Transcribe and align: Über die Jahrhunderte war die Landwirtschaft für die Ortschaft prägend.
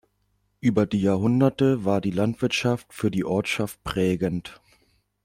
Über 0.61 0.87
die 0.87 0.99
Jahrhunderte 0.99 1.85
war 1.85 2.01
die 2.01 2.09
Landwirtschaft 2.09 2.91
für 2.91 3.11
die 3.11 3.23
Ortschaft 3.23 3.83
prägend. 3.83 4.59